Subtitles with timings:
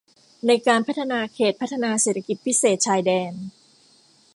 [0.47, 3.33] ในการพัฒนาเขตพัฒนาเศรษฐกิจพิเศษชายแดน